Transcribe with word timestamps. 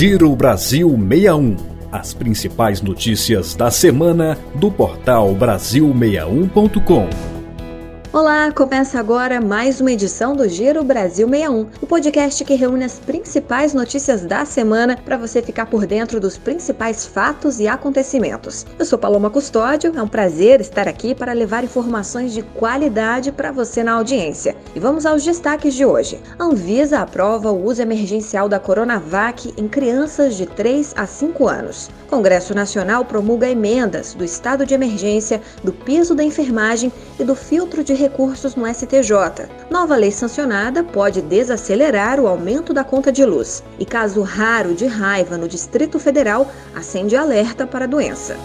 Giro 0.00 0.34
Brasil 0.34 0.88
61. 0.88 1.56
As 1.92 2.14
principais 2.14 2.80
notícias 2.80 3.54
da 3.54 3.70
semana 3.70 4.38
do 4.54 4.72
portal 4.72 5.34
Brasil61.com. 5.34 7.39
Olá, 8.12 8.50
começa 8.50 8.98
agora 8.98 9.40
mais 9.40 9.80
uma 9.80 9.92
edição 9.92 10.34
do 10.34 10.48
Giro 10.48 10.82
Brasil 10.82 11.28
61, 11.28 11.68
o 11.80 11.86
podcast 11.86 12.44
que 12.44 12.56
reúne 12.56 12.82
as 12.82 12.98
principais 12.98 13.72
notícias 13.72 14.22
da 14.22 14.44
semana 14.44 14.96
para 14.96 15.16
você 15.16 15.40
ficar 15.40 15.66
por 15.66 15.86
dentro 15.86 16.18
dos 16.18 16.36
principais 16.36 17.06
fatos 17.06 17.60
e 17.60 17.68
acontecimentos. 17.68 18.66
Eu 18.76 18.84
sou 18.84 18.98
Paloma 18.98 19.30
Custódio, 19.30 19.92
é 19.94 20.02
um 20.02 20.08
prazer 20.08 20.60
estar 20.60 20.88
aqui 20.88 21.14
para 21.14 21.32
levar 21.32 21.62
informações 21.62 22.32
de 22.32 22.42
qualidade 22.42 23.30
para 23.30 23.52
você 23.52 23.84
na 23.84 23.92
audiência. 23.92 24.56
E 24.74 24.80
vamos 24.80 25.06
aos 25.06 25.22
destaques 25.22 25.74
de 25.74 25.86
hoje. 25.86 26.20
A 26.36 26.42
Anvisa 26.42 26.98
aprova 26.98 27.52
o 27.52 27.64
uso 27.64 27.80
emergencial 27.80 28.48
da 28.48 28.58
Coronavac 28.58 29.54
em 29.56 29.68
crianças 29.68 30.34
de 30.34 30.46
3 30.46 30.94
a 30.96 31.06
5 31.06 31.46
anos. 31.46 31.88
O 32.06 32.10
Congresso 32.10 32.56
Nacional 32.56 33.04
promulga 33.04 33.48
emendas 33.48 34.14
do 34.14 34.24
estado 34.24 34.66
de 34.66 34.74
emergência, 34.74 35.40
do 35.62 35.72
piso 35.72 36.12
da 36.12 36.24
enfermagem 36.24 36.92
e 37.20 37.22
do 37.22 37.36
filtro 37.36 37.84
de 37.84 37.99
recursos 38.00 38.56
no 38.56 38.66
STJ. 38.66 39.46
Nova 39.70 39.94
lei 39.94 40.10
sancionada 40.10 40.82
pode 40.82 41.20
desacelerar 41.20 42.18
o 42.18 42.26
aumento 42.26 42.72
da 42.72 42.82
conta 42.82 43.12
de 43.12 43.24
luz. 43.24 43.62
E 43.78 43.84
caso 43.84 44.22
raro 44.22 44.74
de 44.74 44.86
raiva 44.86 45.36
no 45.36 45.46
Distrito 45.46 45.98
Federal 45.98 46.50
acende 46.74 47.14
alerta 47.14 47.66
para 47.66 47.84
a 47.84 47.88
doença. 47.88 48.36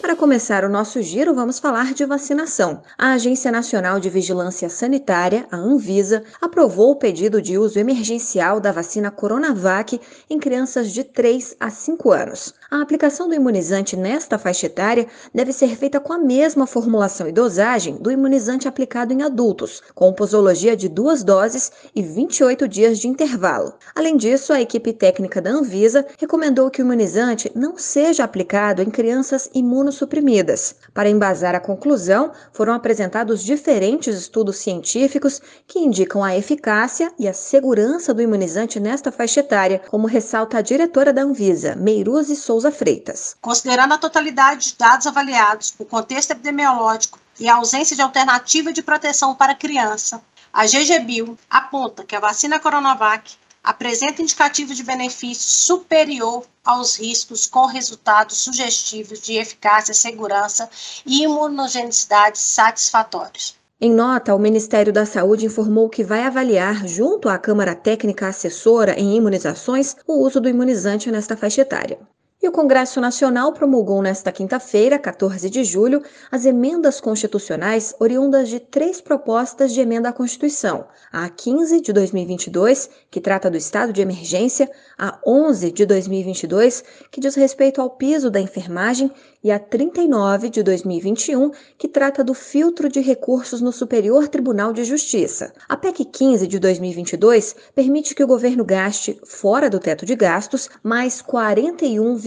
Para 0.00 0.16
começar 0.16 0.64
o 0.64 0.68
nosso 0.68 1.00
giro, 1.00 1.32
vamos 1.32 1.60
falar 1.60 1.94
de 1.94 2.04
vacinação. 2.04 2.82
A 2.98 3.12
Agência 3.12 3.52
Nacional 3.52 4.00
de 4.00 4.10
Vigilância 4.10 4.68
Sanitária, 4.68 5.46
a 5.52 5.56
Anvisa, 5.56 6.24
aprovou 6.40 6.90
o 6.90 6.96
pedido 6.96 7.40
de 7.40 7.56
uso 7.56 7.78
emergencial 7.78 8.58
da 8.58 8.72
vacina 8.72 9.12
Coronavac 9.12 10.00
em 10.28 10.40
crianças 10.40 10.90
de 10.90 11.04
3 11.04 11.54
a 11.60 11.70
5 11.70 12.10
anos. 12.10 12.54
A 12.70 12.82
aplicação 12.82 13.28
do 13.28 13.34
imunizante 13.34 13.96
nesta 13.96 14.38
faixa 14.38 14.66
etária 14.66 15.08
deve 15.34 15.52
ser 15.52 15.74
feita 15.74 15.98
com 15.98 16.12
a 16.12 16.18
mesma 16.18 16.68
formulação 16.68 17.26
e 17.26 17.32
dosagem 17.32 17.96
do 17.96 18.12
imunizante 18.12 18.68
aplicado 18.68 19.12
em 19.12 19.22
adultos, 19.22 19.82
com 19.92 20.12
posologia 20.12 20.76
de 20.76 20.88
duas 20.88 21.24
doses 21.24 21.72
e 21.92 22.00
28 22.00 22.68
dias 22.68 23.00
de 23.00 23.08
intervalo. 23.08 23.74
Além 23.92 24.16
disso, 24.16 24.52
a 24.52 24.60
equipe 24.60 24.92
técnica 24.92 25.42
da 25.42 25.50
Anvisa 25.50 26.06
recomendou 26.16 26.70
que 26.70 26.80
o 26.80 26.84
imunizante 26.84 27.50
não 27.56 27.76
seja 27.76 28.22
aplicado 28.22 28.82
em 28.82 28.88
crianças 28.88 29.50
imunossuprimidas 29.52 30.20
suprimidas. 30.20 30.76
Para 30.94 31.10
embasar 31.10 31.56
a 31.56 31.60
conclusão, 31.60 32.30
foram 32.52 32.72
apresentados 32.72 33.42
diferentes 33.42 34.16
estudos 34.16 34.58
científicos 34.58 35.42
que 35.66 35.80
indicam 35.80 36.22
a 36.22 36.36
eficácia 36.36 37.10
e 37.18 37.26
a 37.26 37.32
segurança 37.32 38.14
do 38.14 38.22
imunizante 38.22 38.78
nesta 38.78 39.10
faixa 39.10 39.40
etária, 39.40 39.80
como 39.88 40.06
ressalta 40.06 40.58
a 40.58 40.62
diretora 40.62 41.12
da 41.12 41.22
Anvisa, 41.22 41.74
Meiruzzi 41.74 42.36
Souza 42.36 42.59
Freitas. 42.72 43.36
Considerando 43.40 43.94
a 43.94 43.98
totalidade 43.98 44.70
de 44.70 44.76
dados 44.76 45.06
avaliados, 45.06 45.72
o 45.78 45.84
contexto 45.84 46.32
epidemiológico 46.32 47.18
e 47.38 47.48
a 47.48 47.54
ausência 47.54 47.94
de 47.94 48.02
alternativa 48.02 48.72
de 48.72 48.82
proteção 48.82 49.34
para 49.34 49.52
a 49.52 49.56
criança, 49.56 50.20
a 50.52 50.66
GGBio 50.66 51.38
aponta 51.48 52.04
que 52.04 52.16
a 52.16 52.20
vacina 52.20 52.58
Coronavac 52.58 53.34
apresenta 53.62 54.22
indicativo 54.22 54.74
de 54.74 54.82
benefício 54.82 55.48
superior 55.48 56.44
aos 56.64 56.96
riscos 56.98 57.46
com 57.46 57.66
resultados 57.66 58.38
sugestivos 58.38 59.20
de 59.20 59.34
eficácia, 59.34 59.94
segurança 59.94 60.68
e 61.06 61.22
imunogenicidade 61.22 62.38
satisfatórios. 62.38 63.54
Em 63.80 63.90
nota, 63.90 64.34
o 64.34 64.38
Ministério 64.38 64.92
da 64.92 65.06
Saúde 65.06 65.46
informou 65.46 65.88
que 65.88 66.04
vai 66.04 66.24
avaliar, 66.24 66.86
junto 66.86 67.30
à 67.30 67.38
Câmara 67.38 67.74
Técnica 67.74 68.28
Assessora 68.28 68.92
em 68.98 69.16
Imunizações, 69.16 69.96
o 70.06 70.22
uso 70.22 70.38
do 70.38 70.50
imunizante 70.50 71.10
nesta 71.10 71.34
faixa 71.34 71.62
etária. 71.62 71.98
E 72.42 72.48
o 72.48 72.52
Congresso 72.52 73.02
Nacional 73.02 73.52
promulgou 73.52 74.00
nesta 74.00 74.32
quinta-feira, 74.32 74.98
14 74.98 75.50
de 75.50 75.62
julho, 75.62 76.02
as 76.32 76.46
emendas 76.46 76.98
constitucionais 76.98 77.94
oriundas 78.00 78.48
de 78.48 78.58
três 78.58 78.98
propostas 78.98 79.74
de 79.74 79.80
emenda 79.82 80.08
à 80.08 80.12
Constituição: 80.12 80.86
a 81.12 81.28
15 81.28 81.82
de 81.82 81.92
2022, 81.92 82.88
que 83.10 83.20
trata 83.20 83.50
do 83.50 83.58
estado 83.58 83.92
de 83.92 84.00
emergência, 84.00 84.70
a 84.96 85.18
11 85.26 85.70
de 85.70 85.84
2022, 85.84 86.82
que 87.10 87.20
diz 87.20 87.34
respeito 87.34 87.78
ao 87.78 87.90
piso 87.90 88.30
da 88.30 88.40
enfermagem, 88.40 89.12
e 89.42 89.50
a 89.50 89.58
39 89.58 90.50
de 90.50 90.62
2021, 90.62 91.50
que 91.78 91.88
trata 91.88 92.22
do 92.22 92.34
filtro 92.34 92.88
de 92.88 93.00
recursos 93.00 93.60
no 93.60 93.72
Superior 93.72 94.28
Tribunal 94.28 94.72
de 94.72 94.84
Justiça. 94.84 95.52
A 95.68 95.76
PEC 95.76 96.04
15 96.04 96.46
de 96.46 96.58
2022 96.58 97.56
permite 97.74 98.14
que 98.14 98.22
o 98.22 98.26
governo 98.26 98.64
gaste, 98.64 99.18
fora 99.24 99.70
do 99.70 99.78
teto 99.78 100.04
de 100.04 100.14
gastos, 100.14 100.68
mais 100.82 101.22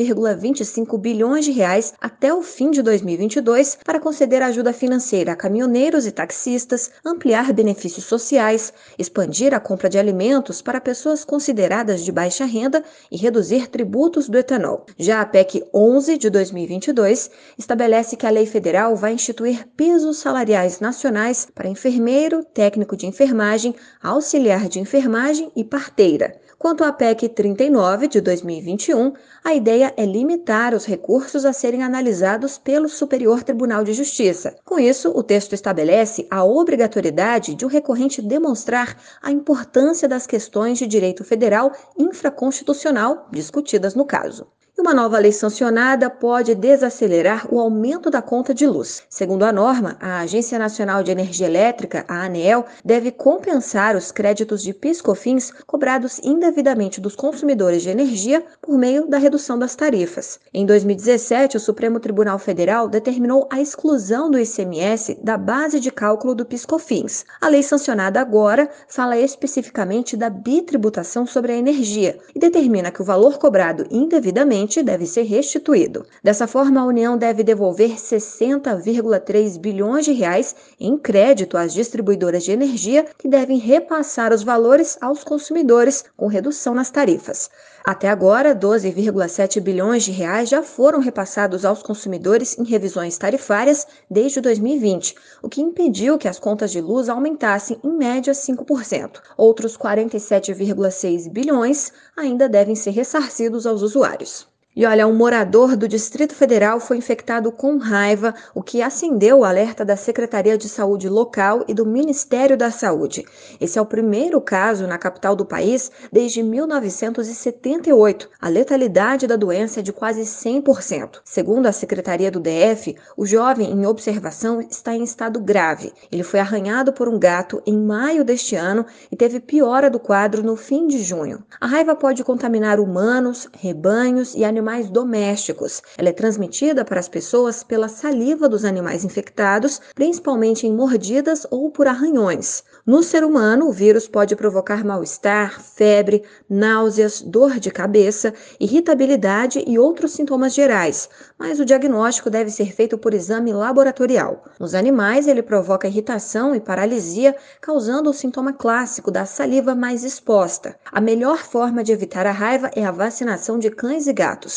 41,25 0.03 0.99
bilhões 0.99 1.45
de 1.45 1.51
reais 1.51 1.93
até 2.01 2.33
o 2.33 2.41
fim 2.41 2.71
de 2.71 2.81
2022 2.81 3.77
para 3.83 3.99
conceder 3.99 4.41
ajuda 4.41 4.73
financeira 4.73 5.33
a 5.33 5.35
caminhoneiros 5.35 6.05
e 6.05 6.11
taxistas, 6.11 6.91
ampliar 7.05 7.51
benefícios 7.53 8.05
sociais, 8.05 8.73
expandir 8.97 9.53
a 9.53 9.59
compra 9.59 9.89
de 9.89 9.97
alimentos 9.97 10.61
para 10.61 10.81
pessoas 10.81 11.23
consideradas 11.23 12.03
de 12.03 12.11
baixa 12.11 12.45
renda 12.45 12.83
e 13.11 13.17
reduzir 13.17 13.67
tributos 13.67 14.27
do 14.27 14.37
etanol. 14.37 14.85
Já 14.97 15.21
a 15.21 15.25
PEC 15.25 15.63
11 15.73 16.17
de 16.17 16.29
2022 16.29 16.73
2022 16.83 17.31
estabelece 17.57 18.15
que 18.15 18.25
a 18.25 18.29
lei 18.29 18.45
federal 18.45 18.95
vai 18.95 19.13
instituir 19.13 19.67
pisos 19.75 20.17
salariais 20.17 20.79
nacionais 20.79 21.47
para 21.53 21.69
enfermeiro, 21.69 22.43
técnico 22.43 22.95
de 22.95 23.05
enfermagem, 23.05 23.75
auxiliar 24.01 24.67
de 24.67 24.79
enfermagem 24.79 25.51
e 25.55 25.63
parteira. 25.63 26.39
Quanto 26.63 26.85
à 26.85 26.93
PEC 26.93 27.27
39 27.27 28.07
de 28.07 28.21
2021, 28.21 29.11
a 29.43 29.53
ideia 29.53 29.93
é 29.97 30.05
limitar 30.05 30.73
os 30.73 30.85
recursos 30.85 31.43
a 31.43 31.51
serem 31.51 31.83
analisados 31.83 32.57
pelo 32.57 32.87
Superior 32.87 33.43
Tribunal 33.43 33.83
de 33.83 33.91
Justiça. 33.91 34.55
Com 34.63 34.79
isso, 34.79 35.11
o 35.13 35.21
texto 35.21 35.51
estabelece 35.51 36.25
a 36.31 36.45
obrigatoriedade 36.45 37.53
de 37.53 37.65
o 37.65 37.67
recorrente 37.67 38.21
demonstrar 38.21 38.97
a 39.21 39.29
importância 39.29 40.07
das 40.07 40.25
questões 40.25 40.79
de 40.79 40.87
direito 40.87 41.25
federal 41.25 41.73
infraconstitucional 41.99 43.27
discutidas 43.29 43.93
no 43.93 44.05
caso. 44.05 44.47
E 44.75 44.81
uma 44.81 44.91
nova 44.91 45.19
lei 45.19 45.31
sancionada 45.31 46.09
pode 46.09 46.55
desacelerar 46.55 47.45
o 47.53 47.59
aumento 47.59 48.09
da 48.09 48.23
conta 48.23 48.55
de 48.55 48.65
luz. 48.65 49.03
Segundo 49.07 49.43
a 49.43 49.51
norma, 49.51 49.95
a 49.99 50.21
Agência 50.21 50.57
Nacional 50.57 51.03
de 51.03 51.11
Energia 51.11 51.45
Elétrica, 51.45 52.03
a 52.07 52.23
ANEEL, 52.23 52.65
deve 52.83 53.11
compensar 53.11 53.95
os 53.95 54.11
créditos 54.11 54.63
de 54.63 54.73
piscofins 54.73 55.51
cobrados 55.67 56.19
indevidamente 56.23 56.99
dos 56.99 57.15
consumidores 57.15 57.83
de 57.83 57.91
energia 57.91 58.43
por 58.59 58.75
meio 58.75 59.07
da 59.07 59.19
redução 59.19 59.59
das 59.59 59.75
tarifas. 59.75 60.39
Em 60.51 60.65
2017, 60.65 61.55
o 61.55 61.59
Supremo 61.59 61.99
Tribunal 61.99 62.39
Federal 62.39 62.89
determinou 62.89 63.47
a 63.51 63.61
exclusão 63.61 64.31
do 64.31 64.39
ICMS 64.39 65.19
da 65.21 65.37
base 65.37 65.79
de 65.79 65.91
cálculo 65.91 66.33
do 66.33 66.47
piscofins. 66.47 67.25
A 67.39 67.47
lei 67.47 67.61
sancionada 67.61 68.19
agora 68.19 68.67
fala 68.87 69.19
especificamente 69.19 70.17
da 70.17 70.31
bitributação 70.31 71.27
sobre 71.27 71.51
a 71.51 71.57
energia 71.57 72.17
e 72.33 72.39
determina 72.39 72.89
que 72.89 73.03
o 73.03 73.05
valor 73.05 73.37
cobrado 73.37 73.85
indevidamente 73.91 74.62
deve 74.83 75.05
ser 75.05 75.23
restituído. 75.23 76.05
Dessa 76.23 76.47
forma, 76.47 76.81
a 76.81 76.85
União 76.85 77.17
deve 77.17 77.43
devolver 77.43 77.95
60,3 77.97 79.59
bilhões 79.59 80.05
de 80.05 80.11
reais 80.11 80.55
em 80.79 80.97
crédito 80.97 81.57
às 81.57 81.73
distribuidoras 81.73 82.43
de 82.43 82.51
energia 82.51 83.05
que 83.17 83.27
devem 83.27 83.57
repassar 83.57 84.33
os 84.33 84.43
valores 84.43 84.97
aos 85.01 85.23
consumidores 85.23 86.05
com 86.15 86.27
redução 86.27 86.73
nas 86.73 86.89
tarifas. 86.89 87.49
Até 87.85 88.07
agora, 88.07 88.55
12,7 88.55 89.59
bilhões 89.59 90.03
de 90.03 90.11
reais 90.11 90.47
já 90.47 90.63
foram 90.63 90.99
repassados 90.99 91.65
aos 91.65 91.83
consumidores 91.83 92.57
em 92.57 92.63
revisões 92.63 93.17
tarifárias 93.17 93.85
desde 94.09 94.39
2020, 94.39 95.15
o 95.41 95.49
que 95.49 95.61
impediu 95.61 96.17
que 96.17 96.29
as 96.29 96.39
contas 96.39 96.71
de 96.71 96.79
luz 96.79 97.09
aumentassem 97.09 97.77
em 97.83 97.91
média 97.91 98.31
5%. 98.31 99.21
Outros 99.35 99.77
47,6 99.77 101.29
bilhões 101.29 101.91
ainda 102.15 102.47
devem 102.47 102.75
ser 102.75 102.91
ressarcidos 102.91 103.67
aos 103.67 103.81
usuários. 103.81 104.52
E 104.75 104.87
olha, 104.87 105.05
um 105.05 105.13
morador 105.13 105.75
do 105.75 105.87
Distrito 105.87 106.33
Federal 106.33 106.79
foi 106.79 106.97
infectado 106.97 107.51
com 107.51 107.77
raiva, 107.77 108.33
o 108.55 108.63
que 108.63 108.81
acendeu 108.81 109.39
o 109.39 109.45
alerta 109.45 109.85
da 109.85 109.95
Secretaria 109.95 110.57
de 110.57 110.67
Saúde 110.67 111.07
local 111.07 111.63
e 111.67 111.75
do 111.75 111.85
Ministério 111.85 112.57
da 112.57 112.71
Saúde. 112.71 113.23
Esse 113.61 113.77
é 113.77 113.81
o 113.81 113.85
primeiro 113.85 114.41
caso 114.41 114.87
na 114.87 114.97
capital 114.97 115.35
do 115.35 115.45
país 115.45 115.91
desde 116.11 116.41
1978. 116.41 118.27
A 118.41 118.49
letalidade 118.49 119.27
da 119.27 119.35
doença 119.35 119.79
é 119.79 119.83
de 119.83 119.93
quase 119.93 120.21
100%. 120.21 121.19
Segundo 121.23 121.67
a 121.67 121.71
Secretaria 121.71 122.31
do 122.31 122.39
DF, 122.39 122.95
o 123.15 123.27
jovem 123.27 123.71
em 123.71 123.85
observação 123.85 124.59
está 124.59 124.95
em 124.95 125.03
estado 125.03 125.39
grave. 125.39 125.93
Ele 126.11 126.23
foi 126.23 126.39
arranhado 126.39 126.91
por 126.91 127.07
um 127.07 127.19
gato 127.19 127.61
em 127.67 127.77
maio 127.77 128.23
deste 128.23 128.55
ano 128.55 128.87
e 129.11 129.15
teve 129.15 129.39
piora 129.39 129.87
do 129.87 129.99
quadro 129.99 130.41
no 130.41 130.55
fim 130.55 130.87
de 130.87 131.03
junho. 131.03 131.43
A 131.61 131.67
raiva 131.67 131.95
pode 131.95 132.23
contaminar 132.23 132.79
humanos, 132.79 133.47
rebanhos 133.61 134.33
e 134.33 134.43
animais 134.43 134.62
animais 134.63 134.89
domésticos. 134.89 135.81
Ela 135.97 136.09
é 136.09 136.13
transmitida 136.13 136.85
para 136.85 136.97
as 136.97 137.09
pessoas 137.09 137.63
pela 137.63 137.89
saliva 137.89 138.47
dos 138.47 138.63
animais 138.63 139.03
infectados, 139.03 139.81
principalmente 139.93 140.65
em 140.65 140.73
mordidas 140.73 141.45
ou 141.51 141.69
por 141.69 141.85
arranhões. 141.85 142.63
No 142.85 143.03
ser 143.03 143.25
humano, 143.25 143.67
o 143.67 143.73
vírus 143.73 144.07
pode 144.07 144.37
provocar 144.37 144.85
mal-estar, 144.85 145.61
febre, 145.61 146.23
náuseas, 146.49 147.21
dor 147.21 147.59
de 147.59 147.71
cabeça, 147.71 148.33
irritabilidade 148.57 149.63
e 149.67 149.77
outros 149.77 150.13
sintomas 150.13 150.53
gerais, 150.53 151.09
mas 151.37 151.59
o 151.59 151.65
diagnóstico 151.65 152.29
deve 152.29 152.49
ser 152.49 152.73
feito 152.73 152.97
por 152.97 153.13
exame 153.13 153.51
laboratorial. 153.51 154.45
Nos 154.57 154.73
animais, 154.73 155.27
ele 155.27 155.43
provoca 155.43 155.89
irritação 155.89 156.55
e 156.55 156.59
paralisia, 156.61 157.35
causando 157.59 158.09
o 158.09 158.13
sintoma 158.13 158.53
clássico 158.53 159.11
da 159.11 159.25
saliva 159.25 159.75
mais 159.75 160.05
exposta. 160.05 160.75
A 160.89 161.01
melhor 161.01 161.39
forma 161.39 161.83
de 161.83 161.91
evitar 161.91 162.25
a 162.25 162.31
raiva 162.31 162.71
é 162.75 162.85
a 162.85 162.91
vacinação 162.91 163.59
de 163.59 163.69
cães 163.69 164.07
e 164.07 164.13
gatos. 164.13 164.52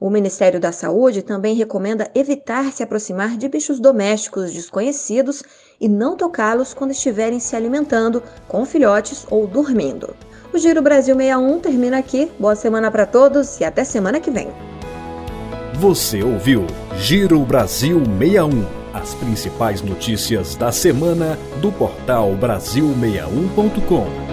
O 0.00 0.10
Ministério 0.10 0.60
da 0.60 0.70
Saúde 0.70 1.22
também 1.22 1.54
recomenda 1.54 2.10
evitar 2.14 2.72
se 2.72 2.82
aproximar 2.82 3.36
de 3.36 3.48
bichos 3.48 3.80
domésticos 3.80 4.52
desconhecidos 4.52 5.42
e 5.80 5.88
não 5.88 6.16
tocá-los 6.16 6.74
quando 6.74 6.92
estiverem 6.92 7.40
se 7.40 7.56
alimentando, 7.56 8.22
com 8.46 8.64
filhotes 8.64 9.26
ou 9.30 9.46
dormindo. 9.46 10.14
O 10.52 10.58
Giro 10.58 10.82
Brasil 10.82 11.16
61 11.16 11.60
termina 11.60 11.98
aqui. 11.98 12.30
Boa 12.38 12.54
semana 12.54 12.90
para 12.90 13.06
todos 13.06 13.60
e 13.60 13.64
até 13.64 13.84
semana 13.84 14.20
que 14.20 14.30
vem. 14.30 14.48
Você 15.74 16.22
ouviu 16.22 16.66
Giro 16.96 17.40
Brasil 17.40 18.02
61. 18.18 18.78
As 18.92 19.14
principais 19.14 19.82
notícias 19.82 20.56
da 20.56 20.72
semana 20.72 21.38
do 21.60 21.70
portal 21.70 22.32
Brasil61.com. 22.32 24.27